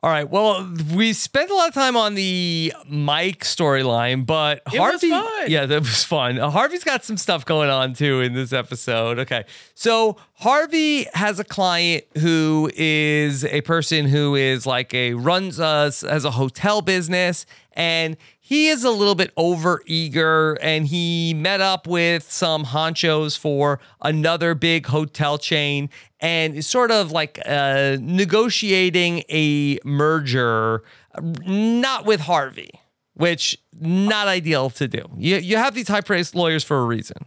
[0.03, 0.29] All right.
[0.29, 5.11] Well, we spent a lot of time on the Mike storyline, but It was Harvey.
[5.11, 5.51] fun.
[5.51, 6.39] Yeah, that was fun.
[6.39, 9.19] Uh, Harvey's got some stuff going on too in this episode.
[9.19, 9.45] Okay.
[9.75, 16.03] So Harvey has a client who is a person who is like a runs us
[16.03, 18.17] as a hotel business and
[18.51, 23.79] he is a little bit over eager and he met up with some honchos for
[24.03, 30.83] another big hotel chain and is sort of like uh, negotiating a merger,
[31.47, 32.71] not with Harvey,
[33.15, 35.05] which not ideal to do.
[35.17, 37.27] You, you have these high priced lawyers for a reason.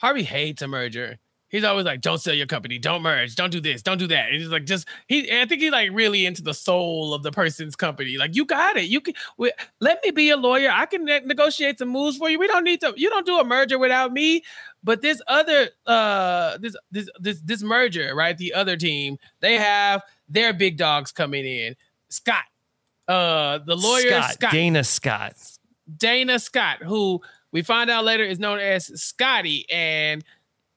[0.00, 1.18] Harvey hates a merger.
[1.50, 4.30] He's always like, "Don't sell your company, don't merge, don't do this, don't do that."
[4.30, 5.30] And he's like, just he.
[5.30, 8.16] I think he's like really into the soul of the person's company.
[8.16, 8.84] Like, you got it.
[8.84, 10.70] You can we, let me be a lawyer.
[10.72, 12.38] I can ne- negotiate some moves for you.
[12.38, 12.94] We don't need to.
[12.96, 14.42] You don't do a merger without me.
[14.82, 18.36] But this other, uh, this this this this merger, right?
[18.36, 21.76] The other team, they have their big dogs coming in.
[22.08, 22.44] Scott,
[23.06, 25.34] uh, the lawyer Scott, Scott Dana Scott.
[25.96, 27.20] Dana Scott, who
[27.52, 30.24] we find out later is known as Scotty, and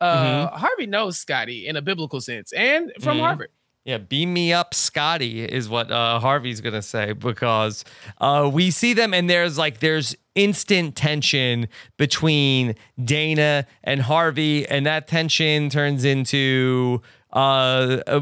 [0.04, 0.58] uh, Mm-hmm.
[0.58, 3.22] Harvey knows Scotty in a biblical sense, and from Mhm.
[3.22, 3.50] Harvard.
[3.86, 7.84] Yeah, beam me up, Scotty, is what uh, Harvey's gonna say because
[8.22, 14.86] uh, we see them and there's like there's instant tension between Dana and Harvey, and
[14.86, 17.02] that tension turns into
[17.34, 18.22] uh, uh,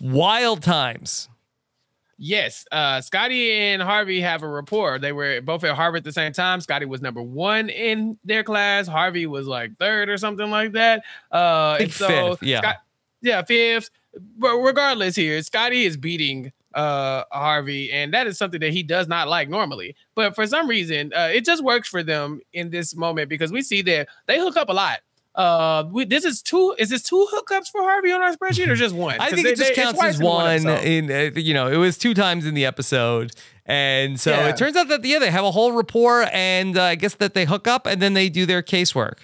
[0.00, 1.28] wild times.
[2.18, 4.98] Yes, uh, Scotty and Harvey have a rapport.
[4.98, 6.60] They were both at Harvard at the same time.
[6.62, 8.86] Scotty was number one in their class.
[8.86, 11.04] Harvey was like third or something like that.
[11.30, 12.60] Uh, and so fifth, yeah.
[12.60, 12.82] Scott-
[13.20, 13.90] yeah, fifth.
[14.38, 19.08] But regardless, here Scotty is beating uh Harvey, and that is something that he does
[19.08, 19.94] not like normally.
[20.14, 23.60] But for some reason, uh, it just works for them in this moment because we
[23.60, 25.00] see that they hook up a lot.
[25.36, 26.74] Uh, we, this is two.
[26.78, 29.20] Is this two hookups for Harvey on our spreadsheet, or just one?
[29.20, 30.66] I think they- it just they- counts as in one.
[30.66, 33.32] In uh, you know, it was two times in the episode,
[33.66, 34.48] and so Yeah.
[34.48, 37.34] it turns out that yeah, they have a whole rapport, and uh, I guess that
[37.34, 39.18] they hook up and then they do their casework.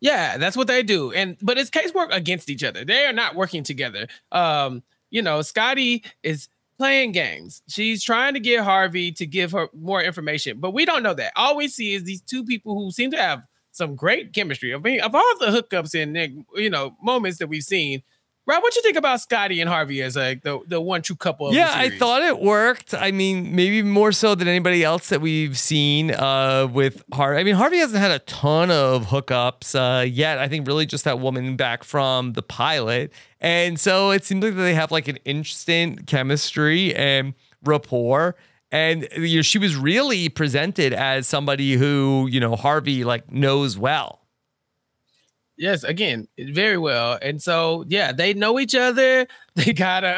[0.00, 1.10] Yeah, that's what they do.
[1.12, 2.84] And but it's casework against each other.
[2.84, 4.06] They are not working together.
[4.30, 7.62] Um, you know, Scotty is playing games.
[7.66, 11.32] She's trying to get Harvey to give her more information, but we don't know that.
[11.34, 13.44] All we see is these two people who seem to have
[13.78, 14.74] some great chemistry.
[14.74, 18.02] I mean, of all the hookups and you know moments that we've seen,
[18.48, 21.16] Rob, what do you think about Scotty and Harvey as like the the one true
[21.16, 21.52] couple?
[21.52, 22.94] Yeah, I thought it worked.
[22.94, 27.40] I mean, maybe more so than anybody else that we've seen uh, with Harvey.
[27.40, 30.38] I mean, Harvey hasn't had a ton of hookups uh, yet.
[30.38, 33.12] I think really just that woman back from the pilot.
[33.38, 38.34] And so it seems like they have like an instant chemistry and rapport.
[38.70, 43.78] And you know, she was really presented as somebody who, you know, Harvey like knows
[43.78, 44.20] well.
[45.56, 47.18] Yes, again, very well.
[47.20, 49.26] And so, yeah, they know each other.
[49.56, 50.08] They got a,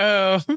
[0.49, 0.57] uh,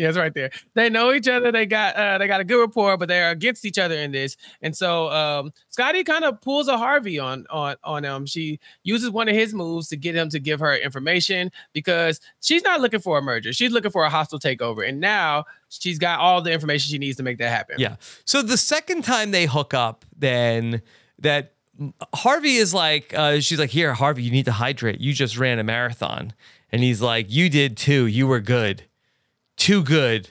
[0.00, 0.50] yeah, it's right there.
[0.72, 1.52] They know each other.
[1.52, 4.38] They got, uh, they got a good rapport, but they're against each other in this.
[4.62, 8.24] And so, um, Scotty kind of pulls a Harvey on, on, on him.
[8.24, 12.62] She uses one of his moves to get him to give her information because she's
[12.62, 13.52] not looking for a merger.
[13.52, 14.88] She's looking for a hostile takeover.
[14.88, 17.76] And now she's got all the information she needs to make that happen.
[17.78, 17.96] Yeah.
[18.24, 20.80] So the second time they hook up, then
[21.18, 21.52] that
[22.14, 24.98] Harvey is like, uh, she's like, here, Harvey, you need to hydrate.
[24.98, 26.32] You just ran a marathon.
[26.72, 28.06] And he's like, you did too.
[28.06, 28.84] You were good.
[29.60, 30.30] Too good.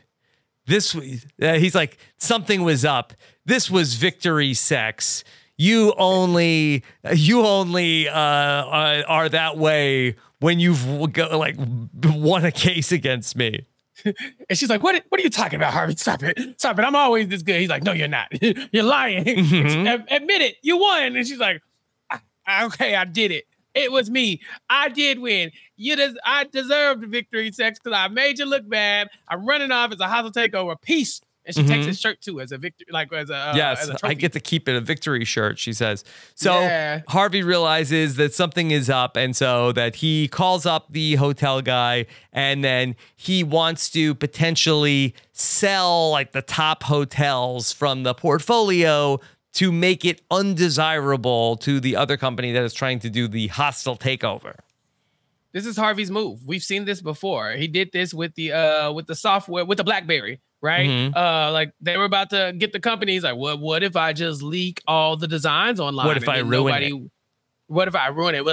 [0.66, 3.14] This, uh, he's like, something was up.
[3.46, 5.24] This was victory sex.
[5.56, 11.58] You only, you only uh, uh, are that way when you've like
[12.04, 13.68] won a case against me.
[14.06, 15.04] And she's like, "What?
[15.10, 15.94] What are you talking about, Harvey?
[15.98, 16.40] Stop it!
[16.58, 16.86] Stop it!
[16.86, 18.30] I'm always this good." He's like, "No, you're not.
[18.74, 19.26] you're lying.
[19.26, 20.06] Mhm.
[20.10, 20.56] Admit it.
[20.64, 21.62] You won." And she's like,
[22.10, 23.44] "I- I- "Okay, I did it.
[23.76, 24.40] It was me.
[24.70, 25.52] I did win.
[25.80, 29.08] You des- I deserved victory, sex, because I made you look bad.
[29.28, 30.76] I'm running off as a hostile takeover.
[30.80, 31.88] Peace." And she takes Mhm.
[31.88, 34.34] his shirt too as a victory, like as a uh, yes, as a I get
[34.34, 36.04] to keep it a victory shirt, she says.
[36.36, 37.02] So Yeah.
[37.08, 42.06] Harvey realizes that something is up, and so that he calls up the hotel guy,
[42.34, 49.20] and then he wants to potentially sell like the top hotels from the portfolio
[49.54, 53.98] to make it undesirable to the other company that is trying to do the hostile
[53.98, 54.56] takeover.
[55.54, 56.40] This is Harvey's move.
[56.46, 57.52] We've seen this before.
[57.52, 60.88] He did this with the uh with the software with the BlackBerry, right?
[60.90, 61.16] Mhm.
[61.16, 64.42] Uh like they were about to get the companies like what what if I just
[64.44, 66.08] leak all the designs online?
[66.08, 66.94] What if I ruin it?
[67.70, 68.44] What if I ruin it?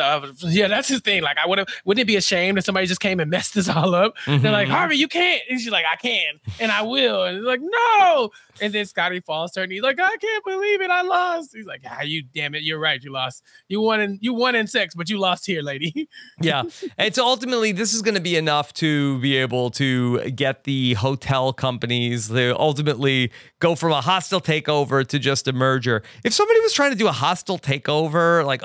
[0.42, 1.22] Yeah, that's his thing.
[1.22, 1.68] Like, I would have.
[1.84, 4.14] Wouldn't it be a shame if somebody just came and messed this all up?
[4.26, 4.72] They're like, Mhm.
[4.72, 5.42] Harvey, you can't.
[5.50, 7.24] And she's like, I can, and I will.
[7.24, 8.30] And it's like, no.
[8.60, 11.50] And then Scotty falls to her, and he's like, I can't believe it, I lost.
[11.54, 13.42] He's like, Ah, you damn it, you're right, you lost.
[13.68, 16.08] You won in you won in sex, but you lost here, lady.
[16.40, 16.62] yeah.
[16.96, 20.94] And so ultimately, this is going to be enough to be able to get the
[20.94, 26.02] hotel companies to ultimately go from a hostile takeover to just a merger.
[26.24, 28.62] If somebody was trying to do a hostile takeover, like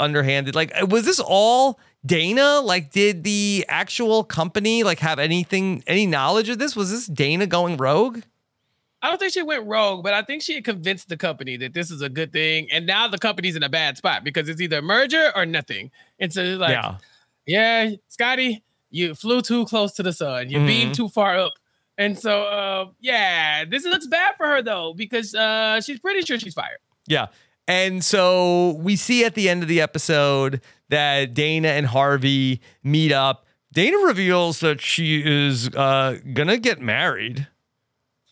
[0.53, 2.61] like was this all Dana?
[2.61, 6.75] Like, did the actual company like have anything, any knowledge of this?
[6.75, 8.21] Was this Dana going rogue?
[9.03, 11.73] I don't think she went rogue, but I think she had convinced the company that
[11.73, 12.67] this is a good thing.
[12.71, 15.89] And now the company's in a bad spot because it's either a merger or nothing.
[16.19, 16.97] And so it's like, yeah.
[17.47, 20.49] yeah, Scotty, you flew too close to the sun.
[20.51, 20.95] You beamed Mhm.
[20.95, 21.53] too far up.
[21.97, 26.37] And so, uh, yeah, this looks bad for her though, because uh, she's pretty sure
[26.39, 26.77] she's fired.
[27.07, 27.27] Yeah.
[27.71, 33.13] And so we see at the end of the episode that Dana and Harvey meet
[33.13, 33.45] up.
[33.71, 37.47] Dana reveals that she is uh, gonna get married.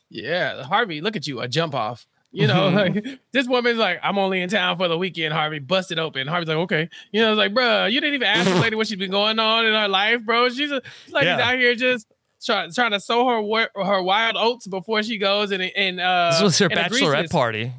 [0.09, 2.05] Yeah, Harvey, look at you, a jump off.
[2.33, 5.33] You know, like this woman's like, I'm only in town for the weekend.
[5.33, 6.27] Harvey busted open.
[6.27, 6.89] Harvey's like, okay.
[7.13, 9.39] You know, it's like, bruh, you didn't even ask the lady what she's been going
[9.39, 10.49] on in her life, bro.
[10.49, 11.39] She's, a, like, Yeah.
[11.39, 12.07] out here just
[12.43, 16.31] trying trying to sow her her wild oats before she goes and and uh.
[16.33, 17.71] This was her bachelorette party.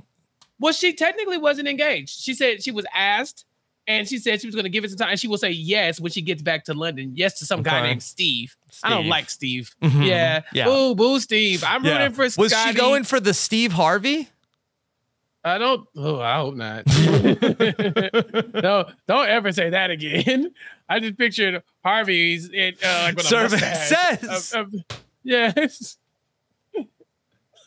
[0.61, 2.21] Well, she technically wasn't engaged.
[2.21, 3.45] She said she was asked,
[3.87, 5.51] and she said she was going to give it some time, and she will say
[5.51, 7.13] yes when she gets back to London.
[7.17, 8.55] Yes to some guy named Steve.
[8.85, 9.75] I don't like Steve.
[9.83, 10.07] Mhm.
[10.07, 10.43] Yeah.
[10.53, 10.67] Yeah.
[10.67, 11.65] Boo, boo, Steve.
[11.67, 11.99] I'm Yeah.
[11.99, 12.43] rooting for Scotty.
[12.45, 14.29] Was she going for the Steve Harvey?
[15.43, 15.89] I don't.
[15.97, 16.87] Oh, I hope not.
[18.63, 20.53] no, don't ever say that again.
[20.87, 24.53] I just pictured Harvey's it uh, like with Service says.
[24.53, 24.85] of- of-
[25.25, 25.97] yes.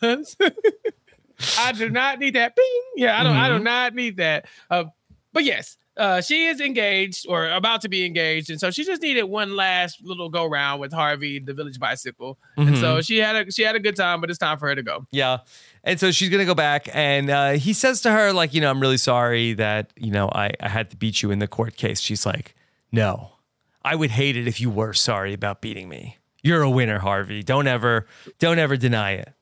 [1.58, 2.54] I do not need that.
[2.56, 2.82] Bing.
[2.96, 3.36] Yeah, I don't.
[3.36, 3.62] I do Mhm.
[3.64, 4.46] not need that.
[4.70, 4.84] Uh,
[5.32, 9.02] but yes, uh, she is engaged or about to be engaged, and so she just
[9.02, 12.38] needed one last little go round with Harvey, the village bicycle.
[12.56, 12.80] And Mhm.
[12.80, 14.82] so she had a she had a good time, but it's time for her to
[14.82, 15.06] go.
[15.10, 15.38] Yeah.
[15.84, 18.70] And so she's gonna go back, and uh, he says to her, like, you know,
[18.70, 21.76] I'm really sorry that you know I, I had to beat you in the court
[21.76, 22.00] case.
[22.00, 22.54] She's like,
[22.92, 23.32] no,
[23.84, 26.16] I would hate it if you were sorry about beating me.
[26.42, 27.42] You're a winner, Harvey.
[27.42, 28.06] Don't ever,
[28.38, 29.32] don't ever deny it.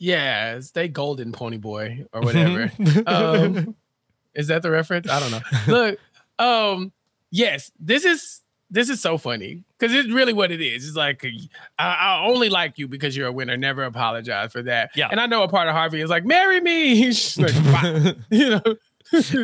[0.00, 2.72] Yeah, stay golden, pony boy, or whatever.
[3.06, 3.76] um,
[4.34, 5.08] is that the reference?
[5.08, 5.40] I don't know.
[5.68, 5.98] Look,
[6.38, 6.92] um,
[7.30, 10.88] yes, this is this is so funny because it's really what it is.
[10.88, 11.24] It's like
[11.78, 13.56] I, I only like you because you're a winner.
[13.58, 14.90] Never apologize for that.
[14.96, 15.08] Yeah.
[15.10, 17.12] and I know a part of Harvey is like, marry me.
[17.36, 18.62] Like, you know,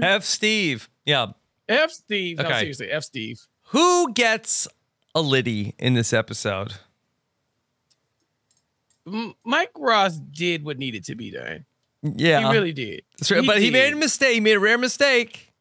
[0.03, 0.25] F.
[0.25, 0.89] Steve.
[1.05, 1.27] Yeah.
[1.69, 2.39] F Steve.
[2.39, 2.61] No, Okay.
[2.61, 3.41] seriously, F Steve.
[3.71, 4.69] Who gets
[5.15, 6.75] a Liddy in this episode?
[9.07, 11.65] M- Mike Ross did what needed to be done.
[12.03, 12.41] Yeah.
[12.49, 13.03] He really did.
[13.19, 13.47] That's right.
[13.47, 14.35] but he made a mistake.
[14.35, 15.53] He made a rare mistake.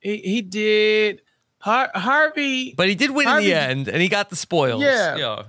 [0.00, 1.22] He, he did.
[1.58, 2.74] Har- Harvey.
[2.76, 4.82] But he did win Harvey- in the end, and he got the spoils.
[4.82, 5.16] Yeah.
[5.16, 5.42] Yeah.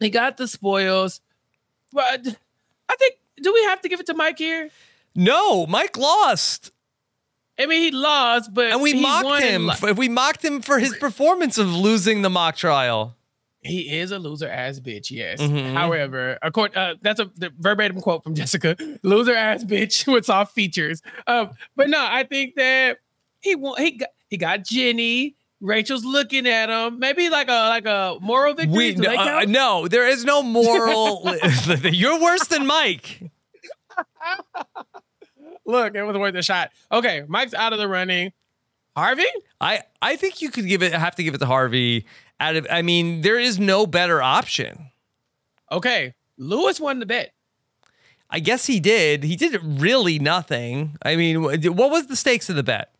[0.00, 1.20] He got the spoils.
[1.92, 2.26] But
[2.88, 4.68] I think do we have to give it to Mike here?
[5.14, 6.70] No, Mike lost.
[7.58, 9.66] I mean, he lost, but And we he mocked won him.
[9.80, 13.16] li- we mocked him for his performance of losing the mock trial.
[13.64, 15.10] He is a loser ass bitch.
[15.10, 15.40] Yes.
[15.40, 15.72] Mhm.
[15.72, 20.54] However, according uh, that's a the verbatim quote from Jessica: "Loser ass bitch with soft
[20.54, 22.98] features." Um, but no, I think that
[23.40, 23.80] he won.
[23.82, 25.36] He got he got Jenny.
[25.60, 26.98] Rachel's looking at him.
[26.98, 28.94] Maybe like a like a moral victory.
[28.96, 31.34] We uh, no, there is no moral.
[31.84, 33.30] You're worse than Mike.
[35.66, 36.70] Look, it was worth a shot.
[36.92, 38.32] Okay, Mike's out of the running.
[38.96, 39.24] Harvey.
[39.60, 40.92] I I think you could give it.
[40.92, 42.04] Have to give it to Harvey.
[42.40, 44.90] Out of, I mean, there is no better option.
[45.70, 47.32] Okay, Louis won the bet.
[48.30, 49.22] I guess he did.
[49.22, 50.96] He did really nothing.
[51.02, 52.90] I mean, what was the stakes of the bet?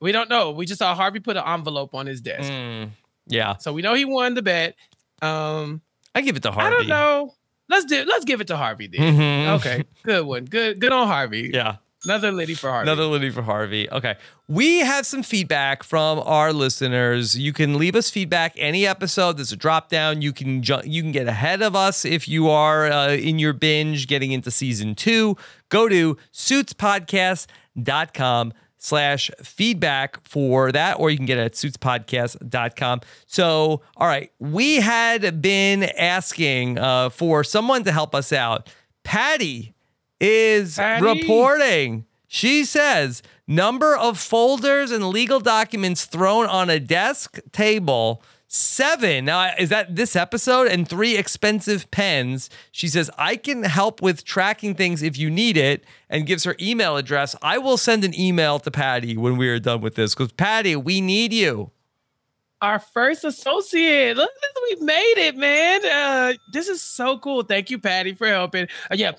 [0.00, 0.50] We don't know.
[0.50, 2.50] We just saw Harvey put an envelope on his desk.
[2.50, 2.90] Mm,
[3.28, 4.74] yeah, So we know he won the bet.
[5.22, 5.80] Um,
[6.14, 6.66] I give it to Harvey.
[6.74, 7.34] I don't know.
[7.68, 8.04] Let's do.
[8.04, 9.00] Let's give it to Harvey then.
[9.00, 9.56] Mhm.
[9.56, 10.44] Okay, good one.
[10.44, 10.80] Good.
[10.80, 11.50] Good on Harvey.
[11.54, 11.76] Yeah.
[12.06, 12.90] Another lady for Harvey.
[12.90, 13.90] Another Liddy for Harvey.
[13.90, 14.14] Okay.
[14.48, 17.36] We have some feedback from our listeners.
[17.36, 19.36] You can leave us feedback any episode.
[19.36, 20.22] There's a drop down.
[20.22, 23.52] You can ju- you can get ahead of us if you are uh, in your
[23.52, 25.36] binge getting into season two.
[25.68, 33.00] Go to suitspodcast.com slash feedback for that, or you can get it at suitspodcast.com.
[33.26, 38.72] So, all right, we had been asking uh, for someone to help us out.
[39.02, 39.74] Patty
[40.20, 41.04] is Patty.
[41.04, 42.06] reporting.
[42.26, 49.24] She says number of folders and legal documents thrown on a desk table seven.
[49.24, 52.50] Now is that this episode and three expensive pens.
[52.72, 56.56] She says I can help with tracking things if you need it, and gives her
[56.60, 57.34] email address.
[57.42, 60.76] I will send an email to Patty when we are done with this because Patty,
[60.76, 61.70] we need you.
[62.62, 64.16] Our first associate.
[64.16, 64.30] Look,
[64.70, 65.84] we made it, man.
[65.84, 67.42] Uh, this is so cool.
[67.42, 68.66] Thank you, Patty, for helping.
[68.90, 69.12] Uh, yeah,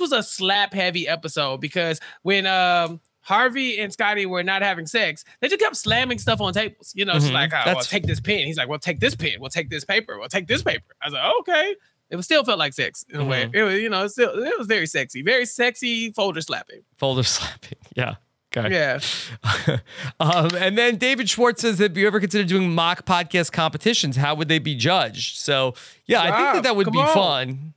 [0.00, 5.24] was a slap heavy episode because when um Harvey and Scotty were not having sex,
[5.40, 6.92] they just kept slamming stuff on tables.
[6.96, 7.34] You know, she's Mhm.
[7.34, 8.46] like, oh, well, take this pen.
[8.46, 9.34] He's like, well, take this pen.
[9.38, 10.18] We'll take this paper.
[10.18, 10.92] We'll take this paper.
[11.00, 11.76] I was like, okay.
[12.10, 13.44] It was still felt like sex in a way.
[13.44, 13.54] Mhm.
[13.54, 16.82] It was, you know, it still it was very sexy, very sexy folder slapping.
[16.96, 17.78] Folder slapping.
[17.96, 18.14] Yeah.
[18.54, 18.74] Okay.
[18.74, 18.98] Yeah.
[20.20, 24.16] um, and then David Schwartz says, "Have you ever considered doing mock podcast competitions?
[24.16, 25.74] How would they be judged?" So,
[26.06, 27.14] yeah, I think that that would be on.
[27.14, 27.74] fun.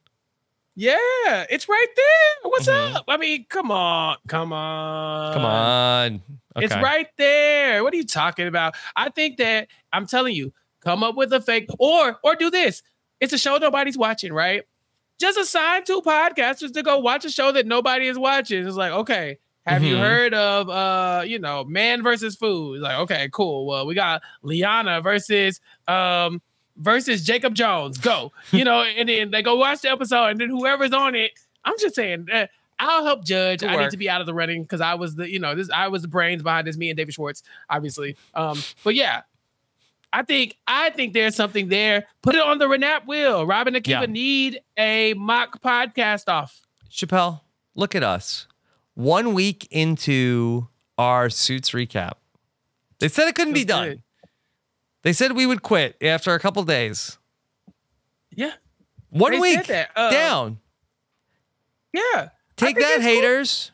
[0.75, 2.49] Yeah, it's right there.
[2.51, 2.95] What's Mhm.
[2.97, 3.05] up?
[3.07, 6.21] I mean, come on, come on, Come on,
[6.57, 7.83] It's right there.
[7.83, 8.75] What are you talking about?
[8.95, 12.83] I think that I'm telling you, come up with a fake or or do this.
[13.21, 14.63] It's a show nobody's watching, right?
[15.17, 18.67] Just assign two podcasters to go watch a show that nobody is watching.
[18.67, 19.99] It's like, okay, Have you Mhm.
[19.99, 22.81] heard of uh, you know, man versus food?
[22.81, 23.65] Like, okay, cool.
[23.65, 26.39] Well, we got Liana versus um
[26.77, 27.97] versus Jacob Jones.
[27.97, 28.31] Go.
[28.51, 31.31] You know, and then they go watch the episode, and then whoever's on it,
[31.63, 32.47] I'm just saying uh,
[32.79, 33.63] I'll help judge.
[33.63, 35.69] I need to be out of the running because I was the, you know, this
[35.69, 38.17] I was the brains behind this, me and David Schwartz, obviously.
[38.33, 39.21] Um, but yeah.
[40.13, 42.07] I think I think there's something there.
[42.21, 43.45] Put it on the Renap wheel.
[43.45, 44.05] Robin Akiva Yeah.
[44.05, 46.61] need a mock podcast off.
[46.89, 48.47] Chappell, look at us.
[48.93, 52.13] One week into our suits recap.
[52.99, 53.87] They said it couldn't be done.
[53.89, 54.01] good.
[55.05, 57.19] They said we would quit after a couple days.
[58.35, 58.53] Yeah.
[59.11, 59.69] One They week.
[59.69, 60.57] Uh, down.
[61.93, 62.29] Yeah.
[62.57, 63.13] Take that, it's cool.
[63.13, 63.71] haters.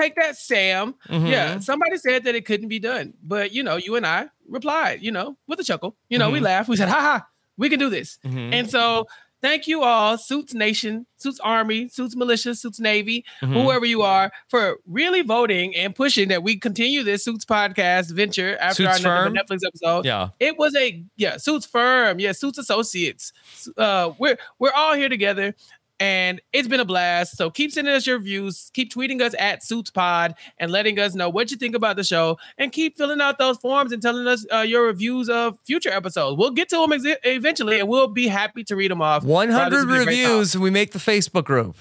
[0.00, 0.94] Take that, Sam.
[1.08, 1.28] Mhm.
[1.28, 1.58] Yeah.
[1.58, 3.14] Somebody said that it couldn't be done.
[3.24, 5.96] But, you know, you and I replied, you know, with a chuckle.
[6.08, 6.42] You know, we Mhm.
[6.44, 6.68] laughed.
[6.68, 7.26] We said, ha ha,
[7.56, 8.18] we can do this.
[8.24, 8.52] Mhm.
[8.54, 9.08] And so
[9.42, 13.62] thank you all, Suits Nation, Suits Army, Suits Militia, Suits Navy, Mhm.
[13.62, 18.56] whoever you are, for really voting and pushing that we continue this Suits podcast venture
[18.58, 19.28] after Suits our?
[19.28, 20.04] Netflix episode.
[20.04, 20.28] Yeah.
[20.40, 23.32] It was a yeah, Suits Firm, yeah, Suits Associates.
[23.76, 25.54] Uh, we're we're all here together,
[25.98, 27.36] and it's been a blast.
[27.36, 31.14] So keep sending us your views, keep tweeting us at Suits Pod, and letting us
[31.14, 34.26] know what you think about the show, and keep filling out those forms and telling
[34.26, 36.36] us uh, your reviews of future episodes.
[36.38, 39.24] We'll get to them ex- eventually, and we'll be happy to read them off.
[39.24, 40.06] 100 has been a great time.
[40.06, 41.76] reviews and we make the Facebook group.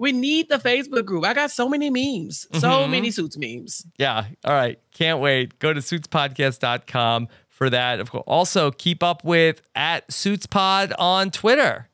[0.00, 1.24] We need the Facebook group.
[1.24, 2.90] I got so many memes, so Mhm.
[2.90, 3.84] many Suits memes.
[3.98, 4.26] Yeah.
[4.44, 4.78] All right.
[4.94, 5.58] Can't wait.
[5.58, 8.00] Go to suitspodcast.com for that.
[8.00, 8.24] Of course.
[8.26, 11.88] Also, keep up with at SuitsPod on Twitter.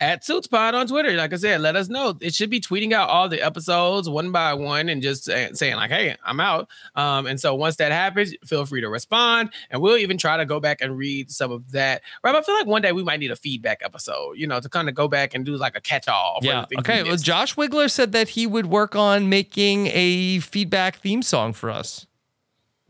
[0.00, 1.12] At SuitsPod on Twitter.
[1.12, 2.16] Like I said, let us know.
[2.20, 5.90] It should be tweeting out all the episodes one by one and just saying like,
[5.90, 9.98] "Hey, I'm out." Um, and so once that happens, feel free to respond, and we'll
[9.98, 12.02] even try to go back and read some of that.
[12.24, 14.68] Rob, I feel like one day we might need a feedback episode, you know, to
[14.68, 16.40] kind of go back and do like a catch-all.
[16.40, 16.60] for Yeah.
[16.62, 17.02] the things we Okay.
[17.08, 17.16] Well.
[17.18, 22.06] Josh Wiggler said that he would work on making a feedback theme song for us.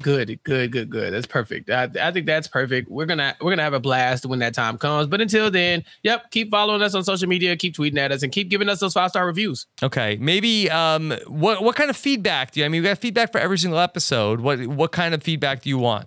[0.03, 1.13] Good, good, good, good.
[1.13, 1.69] That's perfect.
[1.69, 2.91] I, I think that's perfect.
[2.91, 5.09] We're gonna we're gonna have a blast when that time comes.
[5.09, 8.33] But until then, yep, keep following us on social media, keep tweeting at us, and
[8.33, 9.67] keep giving us those five star reviews.
[9.83, 10.17] Okay.
[10.19, 13.39] Maybe um what what kind of feedback do you I mean we got feedback for
[13.39, 14.41] every single episode.
[14.41, 16.07] What what kind of feedback do you want?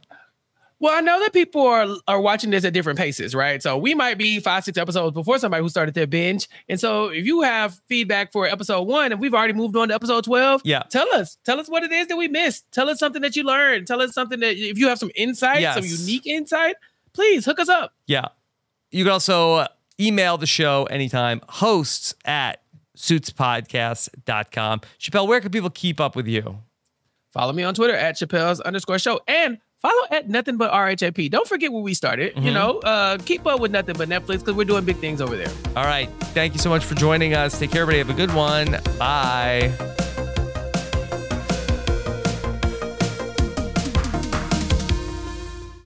[0.84, 3.64] Well, I know that people are are watching this at different paces, right?
[3.64, 6.50] So we might be five, six episodes before somebody who started their binge.
[6.68, 9.96] And so if you have feedback for episode one and we've already moved on to
[9.96, 10.84] episode 12, Yeah.
[10.90, 11.38] tell us.
[11.46, 12.66] Tell us what it is that we missed.
[12.74, 13.88] Tell us something that you learned.
[13.88, 16.76] Tell us something that if you have some insight, some unique insight,
[17.14, 17.94] please hook us up.
[18.06, 18.26] Yeah.
[18.92, 19.68] You can also uh,
[20.02, 22.62] email the show anytime, hosts at
[22.98, 24.82] suitspodcast.com.
[24.98, 26.58] Chappell, where can people keep up with you?
[27.32, 31.30] Follow me on Twitter at Chappell's underscore show and follow at nothing but RHAP.
[31.30, 32.34] Don't forget where we started.
[32.36, 32.54] You Mhm.
[32.54, 35.52] know, uh, keep up with nothing but Netflix because we're doing big things over there.
[35.76, 36.10] All right.
[36.34, 37.60] Thank you so much for joining us.
[37.60, 38.00] Take care, everybody.
[38.00, 38.80] Have a good one.
[38.98, 39.72] Bye.